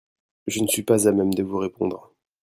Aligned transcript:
Je 0.47 0.61
ne 0.63 0.67
suis 0.67 0.81
pas 0.81 1.07
à 1.07 1.11
même 1.11 1.31
de 1.31 1.43
vous 1.43 1.59
répondre. 1.59 2.11